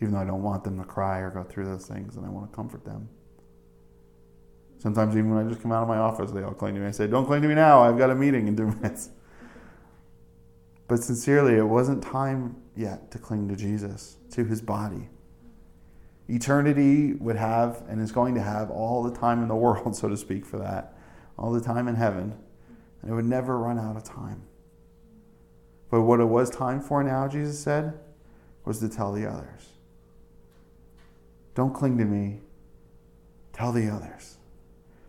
[0.03, 2.31] Even though I don't want them to cry or go through those things, and I
[2.31, 3.09] want to comfort them.
[4.79, 6.89] Sometimes, even when I just come out of my office, they all cling to me.
[6.89, 9.11] I say, Don't cling to me now, I've got a meeting in two minutes.
[10.89, 15.11] But sincerely, it wasn't time yet to cling to Jesus, to his body.
[16.29, 20.09] Eternity would have and is going to have all the time in the world, so
[20.09, 20.97] to speak, for that,
[21.39, 22.37] all the time in heaven,
[23.03, 24.43] and it would never run out of time.
[25.91, 27.99] But what it was time for now, Jesus said,
[28.65, 29.69] was to tell the others.
[31.55, 32.41] Don't cling to me,
[33.53, 34.37] tell the others.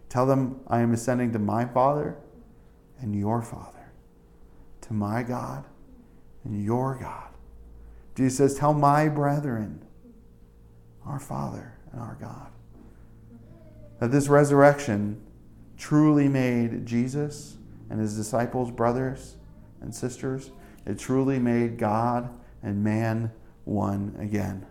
[0.08, 2.18] Tell them I am ascending to my Father
[3.02, 3.80] and your Father
[4.90, 5.66] to my God
[6.44, 7.30] and your God.
[8.16, 9.86] Jesus says, Tell my brethren,
[11.10, 12.48] our Father and our God,
[14.00, 15.22] that this resurrection
[15.78, 17.58] truly made Jesus
[17.90, 19.38] and his disciples brothers
[19.82, 20.52] and sisters.
[20.86, 22.30] It truly made God
[22.62, 23.32] and man
[23.66, 24.66] one again.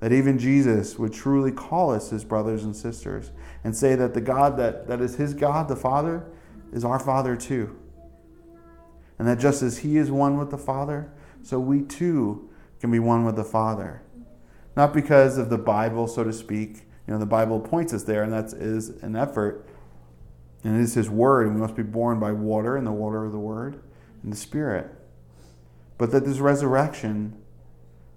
[0.00, 3.30] That even Jesus would truly call us his brothers and sisters
[3.64, 6.26] and say that the God that, that is his God, the Father,
[6.72, 7.78] is our Father too.
[9.18, 11.08] And that just as He is one with the Father,
[11.42, 14.02] so we too can be one with the Father.
[14.76, 16.82] Not because of the Bible, so to speak.
[17.06, 19.66] You know, the Bible points us there, and that is an effort.
[20.64, 23.24] And it is His Word, and we must be born by water and the water
[23.24, 23.82] of the Word
[24.22, 24.88] and the Spirit.
[25.98, 27.36] But that this resurrection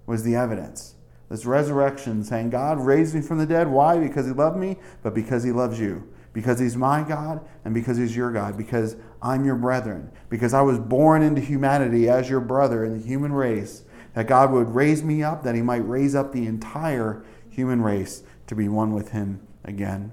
[0.06, 0.94] was the evidence.
[1.28, 3.68] This resurrection, saying, God raised me from the dead.
[3.68, 3.98] Why?
[3.98, 6.08] Because he loved me, but because he loves you.
[6.32, 8.56] Because he's my God and because he's your God.
[8.56, 10.12] Because I'm your brethren.
[10.28, 13.82] Because I was born into humanity as your brother in the human race.
[14.16, 18.22] That God would raise me up, that he might raise up the entire human race
[18.46, 20.10] to be one with him again.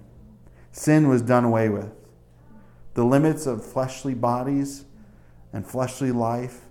[0.74, 1.90] Sin was done away with.
[2.96, 4.84] The limits of fleshly bodies
[5.54, 6.66] and fleshly life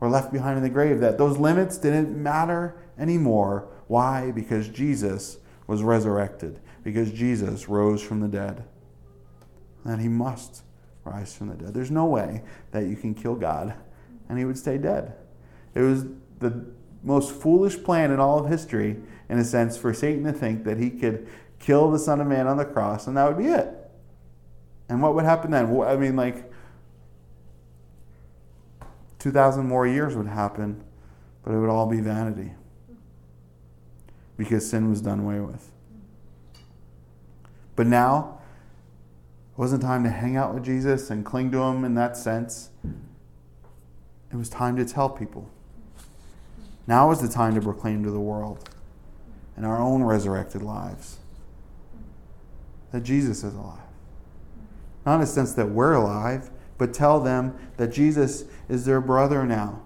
[0.00, 1.00] were left behind in the grave.
[1.00, 3.68] That those limits didn't matter anymore.
[3.86, 4.30] Why?
[4.30, 8.64] Because Jesus was resurrected, because Jesus rose from the dead.
[9.84, 10.62] And he must
[11.04, 11.74] rise from the dead.
[11.74, 13.74] There's no way that you can kill God
[14.30, 15.16] and he would stay dead.
[15.74, 16.06] It was
[16.38, 16.64] the
[17.02, 18.96] most foolish plan in all of history,
[19.28, 21.26] in a sense, for Satan to think that he could
[21.58, 23.68] kill the Son of Man on the cross and that would be it.
[24.88, 25.66] And what would happen then?
[25.82, 26.50] I mean, like,
[29.18, 30.84] 2,000 more years would happen,
[31.42, 32.52] but it would all be vanity
[34.36, 35.72] because sin was done away with.
[37.74, 38.40] But now,
[39.52, 42.70] it wasn't time to hang out with Jesus and cling to him in that sense.
[44.32, 45.50] It was time to tell people.
[46.86, 48.68] Now is the time to proclaim to the world
[49.56, 51.18] in our own resurrected lives
[52.92, 53.80] that Jesus is alive.
[55.04, 59.44] Not in the sense that we're alive, but tell them that Jesus is their brother
[59.44, 59.82] now,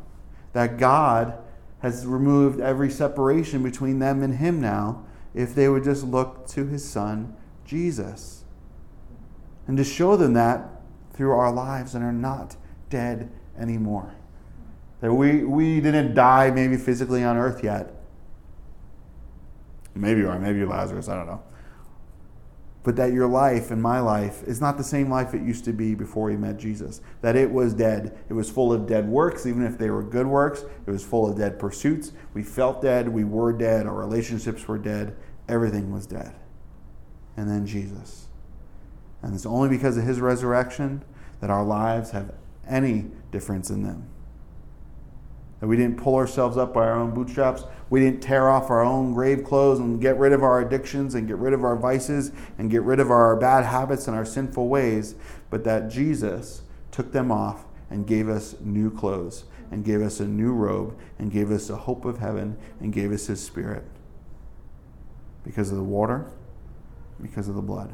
[0.52, 1.38] that God
[1.80, 6.66] has removed every separation between them and Him now if they would just look to
[6.66, 8.44] His Son, Jesus.
[9.66, 10.68] And to show them that
[11.12, 12.56] through our lives and are not
[12.90, 14.14] dead anymore.
[15.00, 17.94] That we, we didn't die maybe physically on earth yet.
[19.94, 21.42] Maybe you are, maybe you're Lazarus, I don't know
[22.82, 25.72] but that your life and my life is not the same life it used to
[25.72, 27.02] be before you met Jesus.
[27.20, 28.18] That it was dead.
[28.30, 30.64] It was full of dead works, even if they were good works.
[30.86, 32.12] It was full of dead pursuits.
[32.32, 33.08] We felt dead.
[33.08, 33.86] We were dead.
[33.86, 35.14] Our relationships were dead.
[35.46, 36.34] Everything was dead.
[37.36, 38.28] And then Jesus.
[39.22, 41.04] And it's only because of his resurrection
[41.40, 42.32] that our lives have
[42.66, 44.08] any difference in them.
[45.60, 47.64] That we didn't pull ourselves up by our own bootstraps.
[47.90, 51.28] We didn't tear off our own grave clothes and get rid of our addictions and
[51.28, 54.68] get rid of our vices and get rid of our bad habits and our sinful
[54.68, 55.16] ways,
[55.50, 60.26] but that Jesus took them off and gave us new clothes and gave us a
[60.26, 63.84] new robe and gave us a hope of heaven and gave us his spirit.
[65.44, 66.30] Because of the water,
[67.20, 67.92] because of the blood.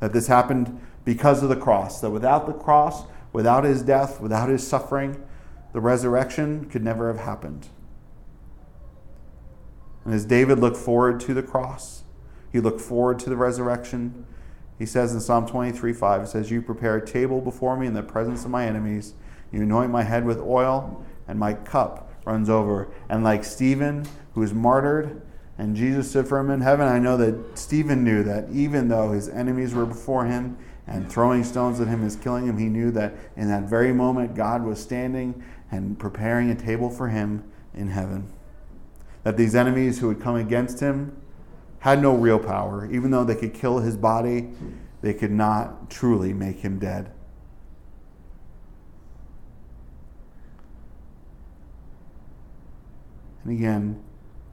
[0.00, 2.00] That this happened because of the cross.
[2.00, 5.22] That without the cross, without his death, without his suffering,
[5.72, 7.68] the resurrection could never have happened.
[10.04, 12.04] And as David looked forward to the cross,
[12.52, 14.24] he looked forward to the resurrection.
[14.78, 17.94] He says in Psalm 23 5, it says, You prepare a table before me in
[17.94, 19.14] the presence of my enemies.
[19.50, 22.88] You anoint my head with oil, and my cup runs over.
[23.08, 25.22] And like Stephen, who was martyred,
[25.58, 29.12] and Jesus stood for him in heaven, I know that Stephen knew that even though
[29.12, 32.90] his enemies were before him and throwing stones at him is killing him, he knew
[32.92, 37.88] that in that very moment God was standing and preparing a table for him in
[37.88, 38.32] heaven.
[39.22, 41.16] That these enemies who would come against him
[41.80, 42.90] had no real power.
[42.90, 44.50] Even though they could kill his body,
[45.02, 47.12] they could not truly make him dead.
[53.44, 54.02] And again,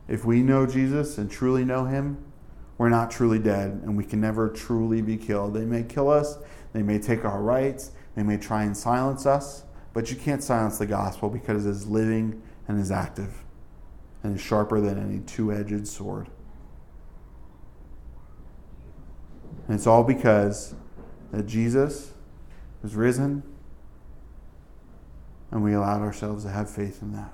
[0.08, 2.23] if we know Jesus and truly know him,
[2.78, 5.56] we're not truly dead and we can never truly be killed.
[5.56, 6.38] They may kill us,
[6.73, 10.77] they may take our rights, they may try and silence us, but you can't silence
[10.79, 13.43] the gospel because it is living and is active
[14.23, 16.29] and is sharper than any two edged sword.
[19.67, 20.75] And it's all because
[21.32, 22.13] that Jesus
[22.84, 23.43] is risen
[25.51, 27.32] and we allowed ourselves to have faith in that.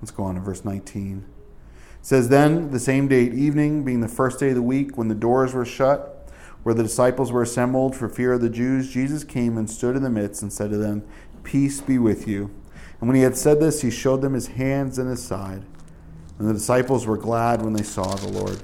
[0.00, 1.18] Let's go on to verse 19.
[1.18, 4.96] It says, Then the same day at evening, being the first day of the week,
[4.96, 6.17] when the doors were shut,
[6.68, 10.02] where the disciples were assembled for fear of the Jews, Jesus came and stood in
[10.02, 11.02] the midst and said to them,
[11.42, 12.50] Peace be with you.
[13.00, 15.64] And when he had said this, he showed them his hands and his side.
[16.38, 18.60] And the disciples were glad when they saw the Lord.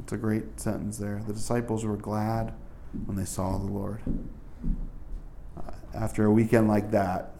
[0.00, 1.22] It's a great sentence there.
[1.26, 2.52] The disciples were glad
[3.06, 4.02] when they saw the Lord.
[5.94, 7.36] After a weekend like that,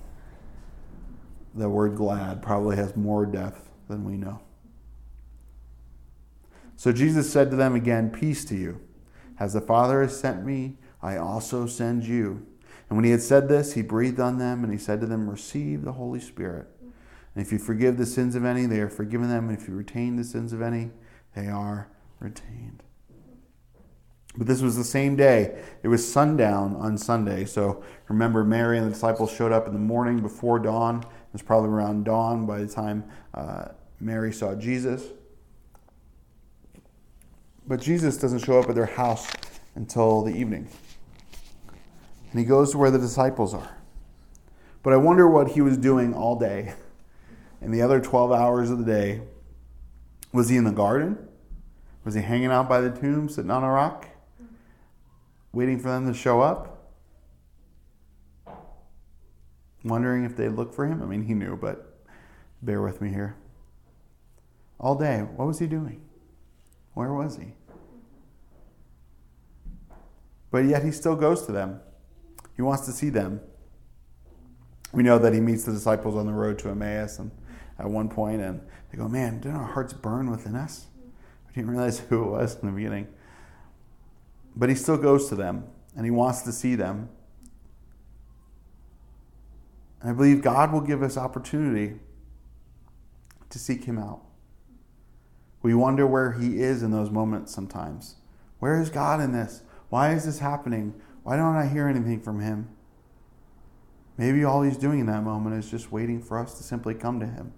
[1.55, 4.41] the word glad probably has more depth than we know.
[6.77, 8.81] So Jesus said to them again, Peace to you.
[9.39, 12.47] As the Father has sent me, I also send you.
[12.89, 15.29] And when he had said this, he breathed on them and he said to them,
[15.29, 16.69] Receive the Holy Spirit.
[17.35, 19.49] And if you forgive the sins of any, they are forgiven them.
[19.49, 20.91] And if you retain the sins of any,
[21.35, 21.89] they are
[22.21, 22.83] retained.
[24.37, 25.63] But this was the same day.
[25.83, 27.45] It was sundown on Sunday.
[27.45, 31.01] So remember, Mary and the disciples showed up in the morning before dawn.
[31.03, 33.67] It was probably around dawn by the time uh,
[34.01, 35.05] Mary saw Jesus.
[37.67, 39.31] But Jesus doesn't show up at their house
[39.75, 40.69] until the evening.
[42.31, 43.77] And he goes to where the disciples are.
[44.83, 46.75] But I wonder what he was doing all day
[47.63, 49.23] in the other 12 hours of the day.
[50.33, 51.29] Was he in the garden?
[52.05, 54.09] Was he hanging out by the tomb, sitting on a rock?
[55.55, 56.91] waiting for them to show up,
[59.85, 61.03] wondering if they'd look for him.
[61.03, 61.97] I mean, he knew, but
[62.61, 63.37] bear with me here.
[64.81, 66.03] All day, what was he doing?
[66.95, 67.53] Where was he?
[70.51, 71.81] But yet he still goes to them.
[72.57, 73.41] He wants to see them.
[74.93, 77.33] We know that he meets the disciples on the road to Emmaus and
[77.81, 80.87] at one point and they go, Man, didn't our hearts burn within us?
[81.49, 83.09] We didn't realize who it was in the beginning.
[84.55, 85.65] But he still goes to them
[85.97, 87.09] and he wants to see them.
[90.01, 91.99] And I believe God will give us opportunity
[93.51, 94.23] to seek him out.
[95.65, 98.17] We wonder where he is in those moments sometimes.
[98.61, 99.63] Where is God in this?
[99.89, 100.95] Why is this happening?
[101.23, 102.69] Why don't I hear anything from him?
[104.17, 107.19] Maybe all he's doing in that moment is just waiting for us to simply come
[107.19, 107.53] to him,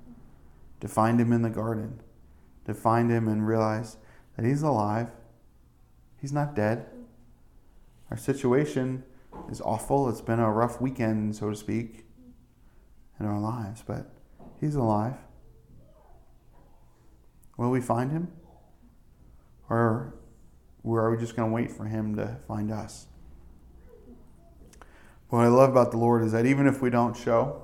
[0.80, 2.00] to find him in the garden,
[2.64, 3.98] to find him and realize
[4.36, 5.10] that he's alive
[6.20, 6.86] He's not dead.
[8.10, 9.04] Our situation
[9.50, 10.08] is awful.
[10.08, 12.04] It's been a rough weekend, so to speak,
[13.20, 14.10] in our lives, but
[14.60, 15.14] He's alive.
[17.56, 18.28] Will we find Him?
[19.68, 20.14] Or
[20.84, 23.06] are we just going to wait for Him to find us?
[25.28, 27.62] What I love about the Lord is that even if we don't show,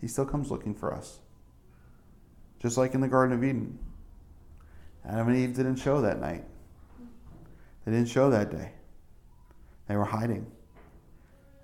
[0.00, 1.20] He still comes looking for us.
[2.60, 3.78] Just like in the Garden of Eden.
[5.04, 6.44] Adam and Eve didn't show that night.
[7.84, 8.72] They didn't show that day.
[9.88, 10.46] They were hiding.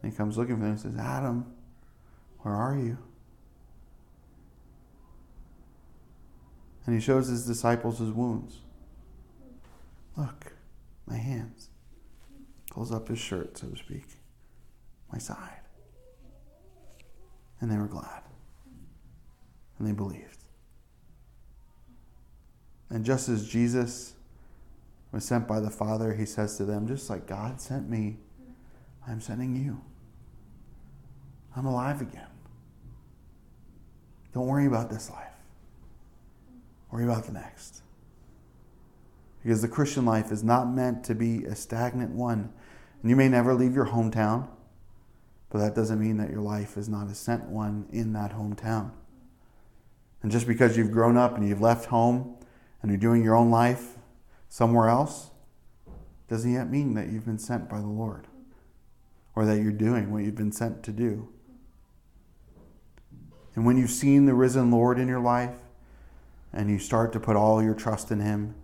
[0.03, 1.53] And he comes looking for them and says, Adam,
[2.41, 2.97] where are you?
[6.87, 8.59] And he shows his disciples his wounds.
[10.17, 10.53] Look,
[11.07, 11.69] my hands.
[12.71, 14.07] Pulls up his shirt, so to speak,
[15.13, 15.61] my side.
[17.61, 18.23] And they were glad.
[19.79, 20.45] And they believed.
[22.91, 24.15] And just as Jesus
[25.11, 28.19] was sent by the Father, he says to them, just like God sent me,
[29.09, 29.81] I'm sending you.
[31.57, 32.29] I'm alive again.
[34.35, 35.26] Don't worry about this life.
[36.97, 37.83] Worry about the next.
[39.43, 42.55] Because the Christian life is not meant to be a stagnant one.
[43.03, 44.49] And you may never leave your hometown,
[45.51, 48.93] but that doesn't mean that your life is not a sent one in that hometown.
[50.23, 52.35] And just because you've grown up and you've left home
[52.81, 53.99] and you're doing your own life
[54.49, 55.33] somewhere else
[56.29, 58.27] doesn't yet mean that you've been sent by the Lord
[59.35, 61.29] or that you're doing what you've been sent to do.
[63.55, 65.59] And when you've seen the risen Lord in your life
[66.53, 68.55] and you start to put all your trust in Him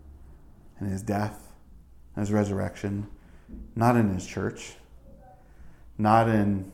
[0.78, 1.52] and His death
[2.14, 3.08] and His resurrection,
[3.74, 4.74] not in His church,
[5.98, 6.72] not in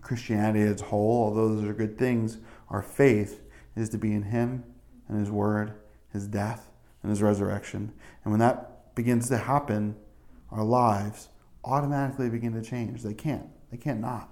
[0.00, 3.42] Christianity as a whole, although those are good things, our faith
[3.76, 4.64] is to be in Him
[5.08, 5.72] and His Word,
[6.12, 6.70] His death,
[7.02, 7.92] and his resurrection.
[8.24, 9.96] And when that begins to happen,
[10.50, 11.28] our lives
[11.64, 13.02] automatically begin to change.
[13.02, 13.48] They can't.
[13.70, 14.28] They can't not.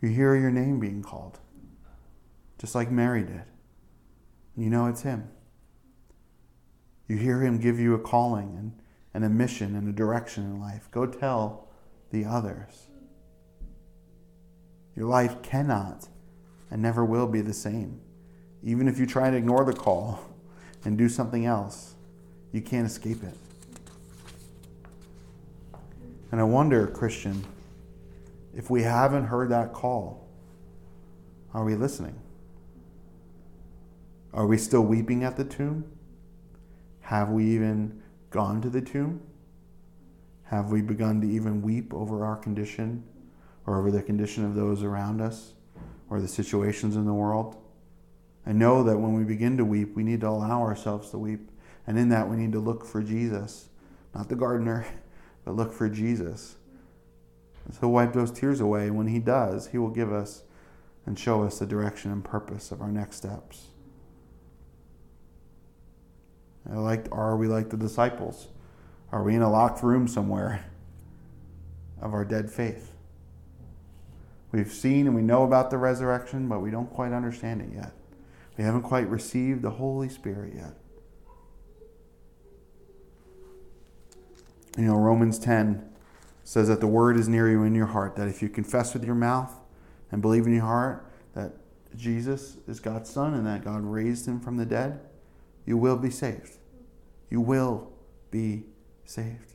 [0.00, 1.38] You hear your name being called,
[2.58, 3.44] just like Mary did.
[4.56, 5.28] You know it's him.
[7.08, 8.72] You hear him give you a calling and,
[9.14, 10.88] and a mission and a direction in life.
[10.90, 11.68] Go tell
[12.10, 12.88] the others.
[14.94, 16.08] Your life cannot
[16.70, 18.00] and never will be the same.
[18.62, 20.20] Even if you try to ignore the call,
[20.86, 21.94] and do something else,
[22.52, 23.34] you can't escape it.
[26.30, 27.44] And I wonder, Christian,
[28.54, 30.28] if we haven't heard that call,
[31.52, 32.14] are we listening?
[34.36, 35.90] Are we still weeping at the tomb?
[37.00, 39.22] Have we even gone to the tomb?
[40.44, 43.02] Have we begun to even weep over our condition
[43.64, 45.54] or over the condition of those around us
[46.10, 47.56] or the situations in the world?
[48.44, 51.50] I know that when we begin to weep, we need to allow ourselves to weep.
[51.86, 53.70] And in that, we need to look for Jesus,
[54.14, 54.86] not the gardener,
[55.46, 56.56] but look for Jesus.
[57.64, 58.90] And so wipe those tears away.
[58.90, 60.42] When He does, He will give us
[61.06, 63.68] and show us the direction and purpose of our next steps.
[66.68, 68.48] Like, are we like the disciples?
[69.12, 70.64] Are we in a locked room somewhere
[72.00, 72.92] of our dead faith?
[74.52, 77.92] We've seen and we know about the resurrection, but we don't quite understand it yet.
[78.56, 80.74] We haven't quite received the Holy Spirit yet.
[84.78, 85.88] You know, Romans 10
[86.44, 89.04] says that the word is near you in your heart, that if you confess with
[89.04, 89.52] your mouth
[90.10, 91.52] and believe in your heart that
[91.96, 95.00] Jesus is God's Son and that God raised him from the dead,
[95.64, 96.55] you will be saved.
[97.30, 97.92] You will
[98.30, 98.64] be
[99.04, 99.54] saved.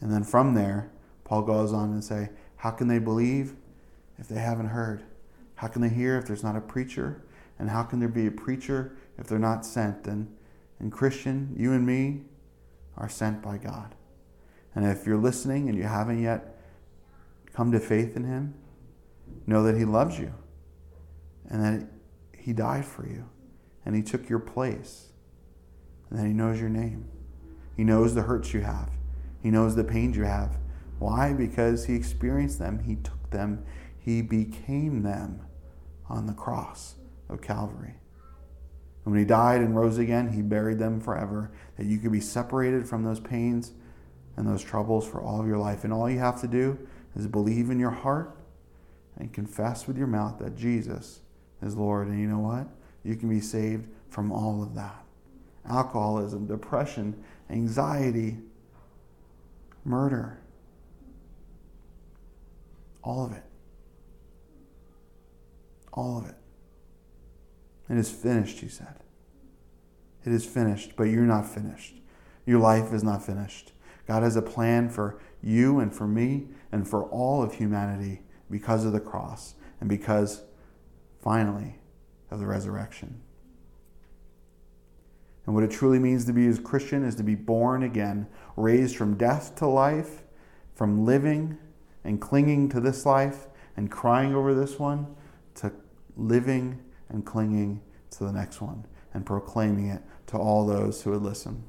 [0.00, 0.90] And then from there,
[1.24, 3.54] Paul goes on and say, How can they believe
[4.18, 5.02] if they haven't heard?
[5.56, 7.24] How can they hear if there's not a preacher?
[7.58, 10.06] And how can there be a preacher if they're not sent?
[10.06, 10.34] And,
[10.80, 12.22] and Christian, you and me
[12.96, 13.94] are sent by God.
[14.74, 16.58] And if you're listening and you haven't yet
[17.52, 18.54] come to faith in Him,
[19.46, 20.34] know that He loves you
[21.48, 21.88] and that
[22.36, 23.28] He died for you
[23.86, 25.12] and He took your place
[26.10, 27.06] and that He knows your name.
[27.76, 28.90] He knows the hurts you have,
[29.42, 30.56] He knows the pains you have.
[30.98, 31.32] Why?
[31.32, 33.64] Because He experienced them, He took them,
[33.98, 35.40] He became them
[36.08, 36.96] on the cross
[37.28, 37.94] of Calvary.
[39.04, 42.20] And when He died and rose again, He buried them forever, that you could be
[42.20, 43.72] separated from those pains
[44.36, 45.84] and those troubles for all of your life.
[45.84, 46.78] And all you have to do
[47.14, 48.36] is believe in your heart
[49.16, 51.20] and confess with your mouth that Jesus
[51.62, 52.08] is Lord.
[52.08, 52.68] And you know what?
[53.04, 55.03] You can be saved from all of that
[55.68, 58.38] alcoholism, depression, anxiety,
[59.84, 60.40] murder.
[63.02, 63.44] All of it.
[65.92, 66.34] All of it.
[67.88, 69.00] It is finished, he said.
[70.24, 71.96] It is finished, but you're not finished.
[72.46, 73.72] Your life is not finished.
[74.06, 78.84] God has a plan for you and for me and for all of humanity because
[78.84, 80.42] of the cross and because,
[81.22, 81.78] finally,
[82.30, 83.20] of the resurrection.
[85.46, 88.26] And what it truly means to be a Christian is to be born again,
[88.56, 90.22] raised from death to life,
[90.74, 91.58] from living
[92.02, 95.14] and clinging to this life and crying over this one,
[95.56, 95.72] to
[96.16, 97.80] living and clinging
[98.10, 101.62] to the next one and proclaiming it to all those who would listen.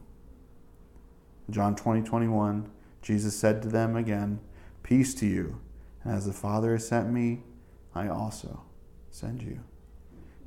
[1.49, 2.69] John 20, 21,
[3.01, 4.39] Jesus said to them again,
[4.83, 5.59] Peace to you.
[6.03, 7.43] And as the Father has sent me,
[7.93, 8.63] I also
[9.11, 9.59] send you.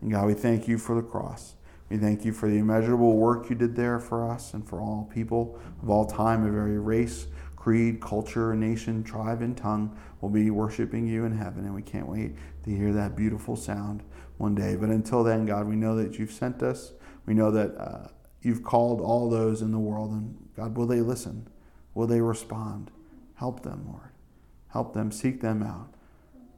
[0.01, 1.55] And God, we thank you for the cross.
[1.89, 5.11] We thank you for the immeasurable work you did there for us and for all
[5.13, 10.51] people of all time, of every race, creed, culture, nation, tribe, and tongue We'll be
[10.51, 11.65] worshiping you in heaven.
[11.65, 12.35] And we can't wait
[12.65, 14.03] to hear that beautiful sound
[14.37, 14.77] one day.
[14.77, 16.93] But until then, God, we know that you've sent us.
[17.27, 18.09] We know that uh,
[18.43, 20.11] you've called all those in the world.
[20.11, 21.49] And God, will they listen?
[21.95, 22.91] Will they respond?
[23.35, 24.11] Help them, Lord.
[24.69, 25.13] Help them.
[25.13, 25.95] Seek them out.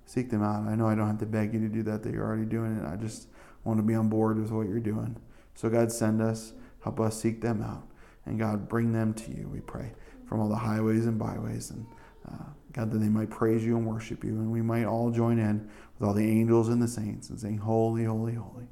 [0.06, 0.66] Seek them out.
[0.66, 2.76] I know I don't have to beg you to do that, that you're already doing
[2.76, 2.84] it.
[2.84, 3.28] I just
[3.64, 5.16] want to be on board with what you're doing.
[5.54, 6.52] So, God, send us,
[6.82, 7.86] help us seek them out.
[8.26, 9.92] And God, bring them to you, we pray,
[10.26, 11.70] from all the highways and byways.
[11.70, 11.86] And
[12.30, 14.30] uh, God, that they might praise you and worship you.
[14.30, 17.58] And we might all join in with all the angels and the saints and saying,
[17.58, 18.68] Holy, holy, holy.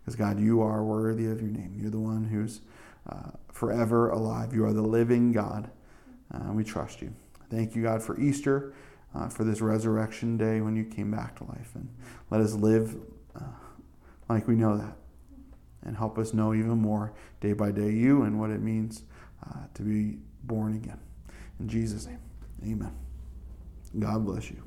[0.00, 1.76] Because, God, you are worthy of your name.
[1.80, 2.60] You're the one who's
[3.08, 4.52] uh, forever alive.
[4.52, 5.70] You are the living God.
[6.32, 7.14] Uh, we trust you.
[7.50, 8.74] Thank you, God, for Easter,
[9.14, 11.70] uh, for this resurrection day when you came back to life.
[11.74, 11.88] And
[12.30, 12.96] let us live
[13.34, 13.44] uh,
[14.28, 14.96] like we know that.
[15.82, 19.02] And help us know even more day by day you and what it means
[19.46, 20.98] uh, to be born again.
[21.60, 22.18] In Jesus' name,
[22.64, 22.94] amen.
[23.98, 24.65] God bless you.